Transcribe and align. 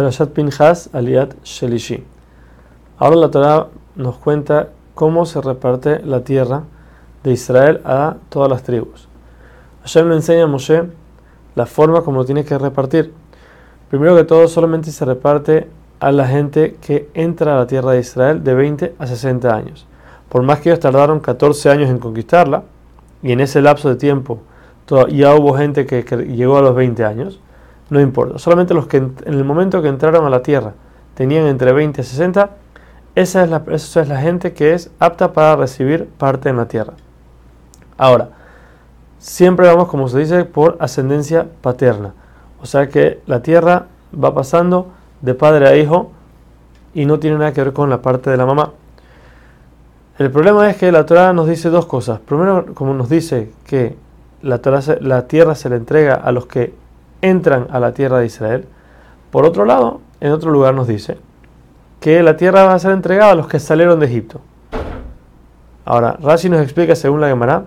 Perashat 0.00 0.30
Pinchas 0.30 0.88
Aliat 0.94 1.34
Shelishi. 1.44 2.02
Ahora 2.96 3.16
la 3.16 3.30
Torah 3.30 3.66
nos 3.96 4.16
cuenta 4.16 4.70
cómo 4.94 5.26
se 5.26 5.42
reparte 5.42 6.00
la 6.02 6.24
tierra 6.24 6.62
de 7.22 7.32
Israel 7.32 7.82
a 7.84 8.16
todas 8.30 8.48
las 8.48 8.62
tribus. 8.62 9.08
Hashem 9.82 10.08
le 10.08 10.14
enseña 10.14 10.44
a 10.44 10.46
Moshe 10.46 10.84
la 11.54 11.66
forma 11.66 12.00
como 12.00 12.24
tiene 12.24 12.46
que 12.46 12.56
repartir. 12.56 13.12
Primero 13.90 14.16
que 14.16 14.24
todo, 14.24 14.48
solamente 14.48 14.90
se 14.90 15.04
reparte 15.04 15.68
a 16.00 16.12
la 16.12 16.26
gente 16.26 16.78
que 16.80 17.10
entra 17.12 17.52
a 17.52 17.58
la 17.58 17.66
tierra 17.66 17.92
de 17.92 18.00
Israel 18.00 18.42
de 18.42 18.54
20 18.54 18.94
a 18.98 19.06
60 19.06 19.54
años. 19.54 19.86
Por 20.30 20.42
más 20.42 20.60
que 20.60 20.70
ellos 20.70 20.80
tardaron 20.80 21.20
14 21.20 21.68
años 21.68 21.90
en 21.90 21.98
conquistarla, 21.98 22.62
y 23.22 23.32
en 23.32 23.40
ese 23.40 23.60
lapso 23.60 23.90
de 23.90 23.96
tiempo 23.96 24.38
ya 25.10 25.34
hubo 25.34 25.52
gente 25.58 25.84
que, 25.84 26.02
llegó 26.02 26.56
a 26.56 26.62
los 26.62 26.74
20 26.74 27.04
años, 27.04 27.38
no 27.90 28.00
importa. 28.00 28.38
Solamente 28.38 28.72
los 28.72 28.86
que 28.86 28.96
en 28.98 29.14
el 29.24 29.44
momento 29.44 29.82
que 29.82 29.88
entraron 29.88 30.24
a 30.24 30.30
la 30.30 30.42
tierra 30.42 30.72
tenían 31.14 31.46
entre 31.46 31.72
20 31.72 32.00
y 32.00 32.04
60, 32.04 32.50
esa 33.16 33.42
es, 33.42 33.50
la, 33.50 33.62
esa 33.70 34.00
es 34.00 34.08
la 34.08 34.20
gente 34.20 34.52
que 34.52 34.72
es 34.72 34.90
apta 34.98 35.32
para 35.32 35.56
recibir 35.56 36.06
parte 36.06 36.48
en 36.48 36.56
la 36.56 36.66
tierra. 36.66 36.94
Ahora, 37.98 38.30
siempre 39.18 39.66
vamos, 39.66 39.88
como 39.88 40.08
se 40.08 40.20
dice, 40.20 40.44
por 40.44 40.76
ascendencia 40.80 41.46
paterna. 41.60 42.14
O 42.62 42.66
sea 42.66 42.88
que 42.88 43.20
la 43.26 43.42
tierra 43.42 43.86
va 44.12 44.34
pasando 44.34 44.88
de 45.20 45.34
padre 45.34 45.68
a 45.68 45.76
hijo 45.76 46.12
y 46.94 47.04
no 47.04 47.18
tiene 47.18 47.38
nada 47.38 47.52
que 47.52 47.62
ver 47.62 47.72
con 47.72 47.90
la 47.90 48.00
parte 48.00 48.30
de 48.30 48.36
la 48.36 48.46
mamá. 48.46 48.72
El 50.18 50.30
problema 50.30 50.70
es 50.70 50.76
que 50.76 50.92
la 50.92 51.06
Torah 51.06 51.32
nos 51.32 51.48
dice 51.48 51.70
dos 51.70 51.86
cosas. 51.86 52.20
Primero, 52.20 52.74
como 52.74 52.94
nos 52.94 53.08
dice 53.08 53.50
que 53.64 53.96
la, 54.42 54.60
la 55.00 55.26
tierra 55.26 55.54
se 55.54 55.68
le 55.68 55.76
entrega 55.76 56.14
a 56.14 56.30
los 56.32 56.46
que 56.46 56.74
entran 57.22 57.66
a 57.70 57.80
la 57.80 57.92
tierra 57.92 58.18
de 58.18 58.26
Israel. 58.26 58.66
Por 59.30 59.44
otro 59.44 59.64
lado, 59.64 60.00
en 60.20 60.32
otro 60.32 60.50
lugar 60.50 60.74
nos 60.74 60.88
dice 60.88 61.18
que 62.00 62.22
la 62.22 62.36
tierra 62.36 62.64
va 62.64 62.74
a 62.74 62.78
ser 62.78 62.92
entregada 62.92 63.32
a 63.32 63.34
los 63.34 63.46
que 63.46 63.60
salieron 63.60 64.00
de 64.00 64.06
Egipto. 64.06 64.40
Ahora, 65.84 66.16
Rashi 66.20 66.48
nos 66.48 66.62
explica, 66.62 66.94
según 66.94 67.20
la 67.20 67.28
Gemara, 67.28 67.64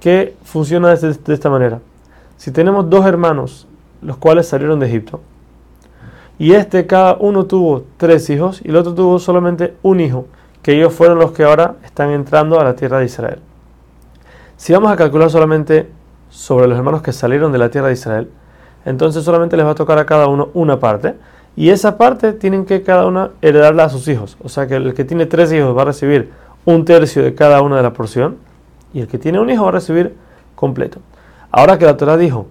que 0.00 0.36
funciona 0.44 0.94
de, 0.94 1.12
de 1.12 1.34
esta 1.34 1.50
manera. 1.50 1.80
Si 2.36 2.50
tenemos 2.50 2.88
dos 2.88 3.06
hermanos, 3.06 3.66
los 4.02 4.16
cuales 4.16 4.48
salieron 4.48 4.80
de 4.80 4.86
Egipto, 4.86 5.20
y 6.38 6.52
este 6.52 6.86
cada 6.86 7.16
uno 7.18 7.46
tuvo 7.46 7.84
tres 7.96 8.30
hijos 8.30 8.60
y 8.64 8.68
el 8.68 8.76
otro 8.76 8.94
tuvo 8.94 9.18
solamente 9.18 9.74
un 9.82 10.00
hijo, 10.00 10.26
que 10.62 10.74
ellos 10.74 10.92
fueron 10.92 11.18
los 11.18 11.32
que 11.32 11.44
ahora 11.44 11.76
están 11.84 12.10
entrando 12.10 12.60
a 12.60 12.64
la 12.64 12.76
tierra 12.76 12.98
de 12.98 13.06
Israel. 13.06 13.40
Si 14.56 14.72
vamos 14.72 14.90
a 14.90 14.96
calcular 14.96 15.30
solamente 15.30 15.88
sobre 16.30 16.68
los 16.68 16.76
hermanos 16.76 17.02
que 17.02 17.12
salieron 17.12 17.52
de 17.52 17.58
la 17.58 17.70
tierra 17.70 17.88
de 17.88 17.94
Israel, 17.94 18.30
entonces 18.88 19.22
solamente 19.22 19.56
les 19.56 19.66
va 19.66 19.72
a 19.72 19.74
tocar 19.74 19.98
a 19.98 20.06
cada 20.06 20.28
uno 20.28 20.48
una 20.54 20.80
parte, 20.80 21.14
y 21.56 21.70
esa 21.70 21.98
parte 21.98 22.32
tienen 22.32 22.64
que 22.64 22.82
cada 22.82 23.06
una 23.06 23.30
heredarla 23.42 23.84
a 23.84 23.88
sus 23.88 24.08
hijos. 24.08 24.36
O 24.42 24.48
sea 24.48 24.66
que 24.66 24.76
el 24.76 24.94
que 24.94 25.04
tiene 25.04 25.26
tres 25.26 25.52
hijos 25.52 25.76
va 25.76 25.82
a 25.82 25.86
recibir 25.86 26.30
un 26.64 26.84
tercio 26.84 27.22
de 27.22 27.34
cada 27.34 27.60
una 27.60 27.76
de 27.76 27.82
la 27.82 27.92
porción, 27.92 28.36
y 28.94 29.00
el 29.00 29.08
que 29.08 29.18
tiene 29.18 29.40
un 29.40 29.50
hijo 29.50 29.64
va 29.64 29.68
a 29.68 29.72
recibir 29.72 30.14
completo. 30.54 31.00
Ahora 31.50 31.78
que 31.78 31.84
la 31.84 31.96
Torah 31.96 32.16
dijo 32.16 32.46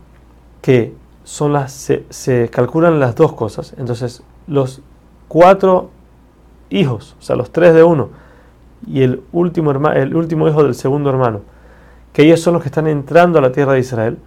que 0.62 0.94
son 1.24 1.54
las, 1.54 1.72
se, 2.10 2.50
calculan 2.50 3.00
las 3.00 3.16
dos 3.16 3.34
cosas, 3.34 3.74
entonces 3.78 4.22
los 4.46 4.82
cuatro 5.28 5.90
hijos, 6.70 7.16
o 7.20 7.24
sea, 7.24 7.36
los 7.36 7.52
tres 7.52 7.74
de 7.74 7.84
uno, 7.84 8.10
y 8.86 9.02
el 9.02 9.24
último, 9.32 9.72
el 9.72 10.16
último 10.16 10.48
hijo 10.48 10.64
del 10.64 10.76
segundo 10.76 11.10
hermano, 11.10 11.42
que 12.14 12.24
ellos 12.24 12.42
son 12.42 12.54
los 12.54 12.62
que 12.62 12.70
están 12.70 12.86
entrando 12.88 13.40
a 13.40 13.42
la 13.42 13.52
tierra 13.52 13.74
de 13.74 13.80
Israel, 13.80 14.18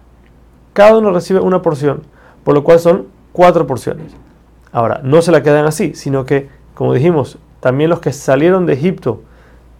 cada 0.73 0.97
uno 0.97 1.11
recibe 1.11 1.39
una 1.39 1.61
porción, 1.61 2.03
por 2.43 2.55
lo 2.55 2.63
cual 2.63 2.79
son 2.79 3.07
cuatro 3.31 3.67
porciones. 3.67 4.13
Ahora, 4.71 5.01
no 5.03 5.21
se 5.21 5.31
la 5.31 5.43
quedan 5.43 5.65
así, 5.65 5.93
sino 5.95 6.25
que, 6.25 6.49
como 6.73 6.93
dijimos, 6.93 7.37
también 7.59 7.89
los 7.89 7.99
que 7.99 8.13
salieron 8.13 8.65
de 8.65 8.73
Egipto, 8.73 9.21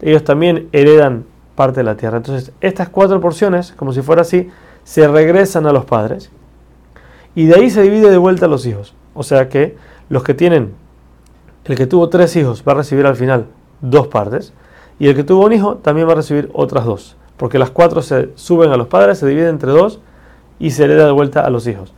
ellos 0.02 0.23
también 0.23 0.67
heredan 0.72 1.25
parte 1.56 1.80
de 1.81 1.83
la 1.83 1.95
tierra. 1.95 2.17
Entonces, 2.17 2.52
estas 2.61 2.89
cuatro 2.89 3.20
porciones, 3.21 3.71
como 3.71 3.93
si 3.93 4.02
fuera 4.02 4.23
así, 4.23 4.49
se 4.83 5.08
regresan 5.08 5.66
a 5.66 5.71
los 5.71 5.86
padres 5.86 6.32
y 7.36 7.45
de 7.45 7.55
ahí 7.55 7.70
se 7.70 7.82
divide 7.83 8.10
de 8.10 8.17
vuelta 8.17 8.45
a 8.45 8.49
los 8.49 8.66
hijos. 8.66 8.93
O 9.14 9.23
sea 9.23 9.49
que 9.49 9.77
los 10.10 10.23
que 10.23 10.33
tienen, 10.33 10.73
el 11.66 11.77
que 11.77 11.87
tuvo 11.87 12.10
tres 12.10 12.36
hijos 12.36 12.64
va 12.67 12.73
a 12.73 12.76
recibir 12.76 13.05
al 13.05 13.16
final 13.16 13.45
dos 13.82 14.08
partes 14.08 14.54
y 14.99 15.08
el 15.08 15.16
que 15.16 15.23
tuvo 15.23 15.45
un 15.45 15.54
hijo 15.54 15.76
también 15.77 16.08
va 16.08 16.14
a 16.14 16.16
recibir 16.16 16.49
otras 16.54 16.86
dos. 16.86 17.16
Porque 17.37 17.60
las 17.60 17.71
cuatro 17.71 18.02
se 18.02 18.30
suben 18.36 18.71
a 18.71 18.77
los 18.77 18.87
padres, 18.87 19.20
se 19.20 19.27
dividen 19.27 19.49
entre 19.49 19.71
dos 19.71 19.99
y 20.61 20.70
se 20.72 20.83
hereda 20.83 21.08
de 21.08 21.11
vuelta 21.11 21.42
a 21.42 21.49
los 21.49 21.66
hijos. 21.67 21.92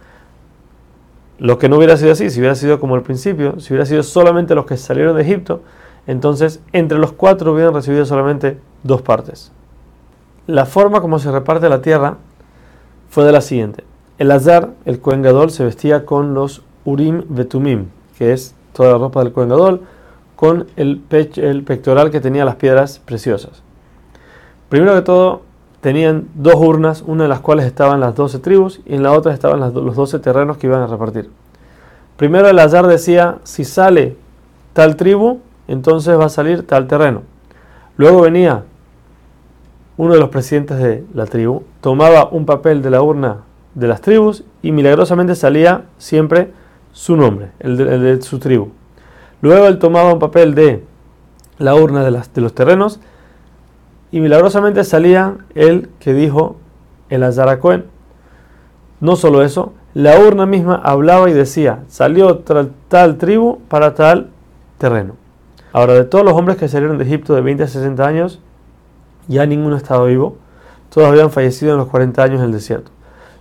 Lo 1.37 1.59
que 1.59 1.67
no 1.67 1.77
hubiera 1.77 1.97
sido 1.97 2.13
así, 2.13 2.29
si 2.29 2.39
hubiera 2.39 2.55
sido 2.55 2.79
como 2.79 2.95
al 2.95 3.01
principio, 3.01 3.59
si 3.59 3.73
hubiera 3.73 3.85
sido 3.85 4.03
solamente 4.03 4.55
los 4.55 4.65
que 4.65 4.77
salieron 4.77 5.17
de 5.17 5.21
Egipto, 5.21 5.61
entonces 6.07 6.61
entre 6.71 6.97
los 6.97 7.11
cuatro 7.11 7.51
hubieran 7.51 7.73
recibido 7.73 8.05
solamente 8.05 8.57
dos 8.83 9.01
partes. 9.01 9.51
La 10.47 10.65
forma 10.65 11.01
como 11.01 11.19
se 11.19 11.29
reparte 11.29 11.67
la 11.67 11.81
tierra 11.81 12.17
fue 13.09 13.25
de 13.25 13.33
la 13.33 13.41
siguiente. 13.41 13.83
El 14.17 14.31
Azar, 14.31 14.69
el 14.85 14.99
Kohen 14.99 15.21
Gadol, 15.21 15.51
se 15.51 15.65
vestía 15.65 16.05
con 16.05 16.33
los 16.33 16.61
Urim 16.85 17.23
Vetumim, 17.27 17.87
que 18.17 18.31
es 18.31 18.55
toda 18.71 18.93
la 18.93 18.97
ropa 18.97 19.23
del 19.23 19.33
Kohen 19.33 19.49
Gadol, 19.49 19.81
con 20.37 20.67
el, 20.77 21.01
el 21.09 21.63
pectoral 21.63 22.11
que 22.11 22.21
tenía 22.21 22.45
las 22.45 22.55
piedras 22.55 22.99
preciosas. 22.99 23.61
Primero 24.69 24.95
que 24.95 25.01
todo, 25.01 25.41
tenían 25.83 26.29
dos 26.33 26.55
urnas, 26.55 27.03
una 27.05 27.23
de 27.23 27.29
las 27.29 27.41
cuales 27.41 27.65
estaban 27.65 27.99
las 27.99 28.15
doce 28.15 28.39
tribus 28.39 28.79
y 28.85 28.95
en 28.95 29.03
la 29.03 29.11
otra 29.11 29.33
estaban 29.33 29.59
los 29.59 29.95
doce 29.97 30.17
terrenos 30.17 30.55
que 30.55 30.67
iban 30.67 30.81
a 30.81 30.87
repartir. 30.87 31.29
Primero 32.15 32.47
el 32.47 32.57
Azar 32.57 32.87
decía, 32.87 33.39
si 33.43 33.65
sale 33.65 34.15
tal 34.71 34.95
tribu, 34.95 35.41
entonces 35.67 36.17
va 36.17 36.25
a 36.25 36.29
salir 36.29 36.65
tal 36.65 36.87
terreno. 36.87 37.23
Luego 37.97 38.21
venía 38.21 38.63
uno 39.97 40.13
de 40.13 40.21
los 40.21 40.29
presidentes 40.29 40.77
de 40.77 41.03
la 41.13 41.25
tribu, 41.25 41.63
tomaba 41.81 42.29
un 42.29 42.45
papel 42.45 42.81
de 42.81 42.89
la 42.89 43.01
urna 43.01 43.41
de 43.75 43.89
las 43.89 43.99
tribus 43.99 44.45
y 44.61 44.71
milagrosamente 44.71 45.35
salía 45.35 45.83
siempre 45.97 46.53
su 46.93 47.17
nombre, 47.17 47.51
el 47.59 47.75
de, 47.75 48.21
su 48.21 48.39
tribu. 48.39 48.69
Luego 49.41 49.67
él 49.67 49.79
tomaba 49.79 50.13
un 50.13 50.19
papel 50.19 50.55
de 50.55 50.85
la 51.57 51.75
urna 51.75 52.05
de 52.05 52.41
los 52.41 52.53
terrenos 52.53 53.01
y 54.13 54.19
milagrosamente 54.19 54.83
salía 54.83 55.37
el 55.55 55.89
que 55.99 56.13
dijo 56.13 56.57
el 57.09 57.23
Azaracoen. 57.23 57.85
No 58.99 59.15
solo 59.15 59.41
eso, 59.41 59.73
la 59.95 60.19
urna 60.19 60.45
misma 60.45 60.75
hablaba 60.75 61.31
y 61.31 61.33
decía, 61.33 61.79
salió 61.87 62.37
tal, 62.37 62.73
tal 62.89 63.17
tribu 63.17 63.57
para 63.69 63.95
tal 63.95 64.29
terreno. 64.77 65.15
Ahora, 65.71 65.95
de 65.95 66.03
todos 66.03 66.23
los 66.23 66.35
hombres 66.35 66.57
que 66.57 66.67
salieron 66.67 66.99
de 66.99 67.05
Egipto 67.05 67.33
de 67.33 67.41
20 67.41 67.63
a 67.63 67.67
60 67.67 68.05
años, 68.05 68.39
ya 69.27 69.47
ninguno 69.47 69.75
estaba 69.77 70.05
vivo, 70.05 70.37
todos 70.91 71.07
habían 71.07 71.31
fallecido 71.31 71.71
en 71.71 71.79
los 71.79 71.87
40 71.87 72.21
años 72.21 72.39
en 72.41 72.45
el 72.45 72.51
desierto. 72.51 72.91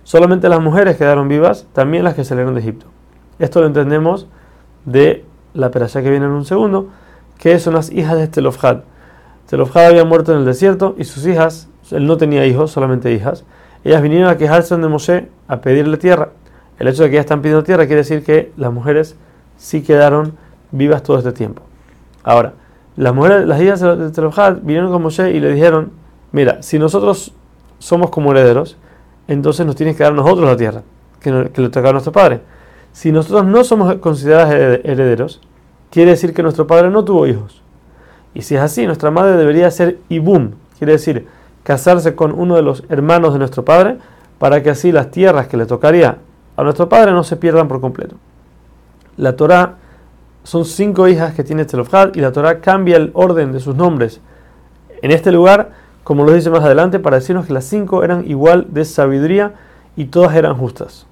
Solamente 0.03 0.49
las 0.49 0.59
mujeres 0.59 0.97
quedaron 0.97 1.27
vivas, 1.27 1.67
también 1.73 2.03
las 2.03 2.15
que 2.15 2.23
salieron 2.23 2.55
de 2.55 2.61
Egipto. 2.61 2.87
Esto 3.37 3.61
lo 3.61 3.67
entendemos 3.67 4.25
de 4.85 5.23
la 5.53 5.69
perashá 5.69 6.01
que 6.01 6.09
viene 6.09 6.25
en 6.25 6.31
un 6.31 6.45
segundo, 6.45 6.89
que 7.37 7.59
son 7.59 7.75
las 7.75 7.91
hijas 7.91 8.17
de 8.17 8.27
Telofhad. 8.27 8.79
Telofhad 9.47 9.87
había 9.87 10.05
muerto 10.05 10.33
en 10.33 10.39
el 10.39 10.45
desierto 10.45 10.95
y 10.97 11.03
sus 11.03 11.25
hijas, 11.27 11.67
él 11.91 12.07
no 12.07 12.17
tenía 12.17 12.45
hijos, 12.45 12.71
solamente 12.71 13.11
hijas, 13.13 13.43
ellas 13.83 14.01
vinieron 14.01 14.29
a 14.29 14.37
quejarse 14.37 14.77
de 14.77 14.87
Moshe 14.87 15.27
a 15.47 15.61
pedirle 15.61 15.97
tierra. 15.97 16.29
El 16.79 16.87
hecho 16.87 17.03
de 17.03 17.09
que 17.09 17.15
ellas 17.15 17.25
están 17.25 17.41
pidiendo 17.41 17.63
tierra 17.63 17.85
quiere 17.85 18.01
decir 18.01 18.23
que 18.23 18.51
las 18.57 18.71
mujeres 18.71 19.15
sí 19.57 19.83
quedaron 19.83 20.37
vivas 20.71 21.03
todo 21.03 21.17
este 21.17 21.31
tiempo. 21.31 21.61
Ahora, 22.23 22.53
las 22.95 23.13
mujeres, 23.13 23.45
las 23.47 23.61
hijas 23.61 23.81
de 23.81 24.11
Telofhad 24.11 24.57
vinieron 24.61 24.91
con 24.91 25.01
Moshe 25.01 25.31
y 25.31 25.39
le 25.39 25.53
dijeron, 25.53 25.91
mira, 26.31 26.61
si 26.61 26.79
nosotros 26.79 27.33
somos 27.79 28.09
como 28.09 28.31
herederos, 28.31 28.77
entonces 29.27 29.65
nos 29.65 29.75
tiene 29.75 29.95
que 29.95 30.03
dar 30.03 30.13
nosotros 30.13 30.47
la 30.47 30.57
tierra, 30.57 30.83
que, 31.19 31.31
le 31.31 31.69
toca 31.69 31.89
a 31.89 31.91
nuestro 31.91 32.11
padre. 32.11 32.41
Si 32.91 33.11
nosotros 33.11 33.45
no 33.45 33.63
somos 33.63 33.95
considerados 33.95 34.53
herederos, 34.53 35.41
quiere 35.89 36.11
decir 36.11 36.33
que 36.33 36.43
nuestro 36.43 36.67
padre 36.67 36.89
no 36.89 37.03
tuvo 37.03 37.27
hijos. 37.27 37.62
Y 38.33 38.41
si 38.41 38.55
es 38.55 38.61
así, 38.61 38.85
nuestra 38.85 39.11
madre 39.11 39.37
debería 39.37 39.69
ser 39.71 39.99
ibum, 40.09 40.51
quiere 40.77 40.93
decir 40.93 41.27
casarse 41.63 42.15
con 42.15 42.33
uno 42.33 42.55
de 42.55 42.61
los 42.61 42.83
hermanos 42.89 43.33
de 43.33 43.39
nuestro 43.39 43.63
padre, 43.63 43.97
para 44.37 44.61
que 44.61 44.69
así 44.69 44.91
las 44.91 45.11
tierras 45.11 45.47
que 45.47 45.55
le 45.55 45.65
tocaría 45.65 46.17
a 46.57 46.63
nuestro 46.63 46.89
padre 46.89 47.11
no 47.11 47.23
se 47.23 47.37
pierdan 47.37 47.67
por 47.67 47.79
completo. 47.79 48.15
La 49.15 49.35
Torah 49.35 49.75
son 50.43 50.65
cinco 50.65 51.07
hijas 51.07 51.33
que 51.33 51.43
tiene 51.43 51.63
Zelofhad 51.63 52.15
y 52.15 52.19
la 52.19 52.31
Torah 52.31 52.59
cambia 52.59 52.97
el 52.97 53.11
orden 53.13 53.53
de 53.53 53.59
sus 53.59 53.75
nombres. 53.75 54.19
En 55.01 55.11
este 55.11 55.31
lugar 55.31 55.71
como 56.03 56.25
lo 56.25 56.33
dice 56.33 56.49
más 56.49 56.63
adelante, 56.63 56.99
para 56.99 57.17
decirnos 57.17 57.45
que 57.45 57.53
las 57.53 57.65
cinco 57.65 58.03
eran 58.03 58.29
igual 58.29 58.67
de 58.69 58.83
sabiduría 58.83 59.53
y 59.95 60.05
todas 60.05 60.35
eran 60.35 60.55
justas. 60.57 61.05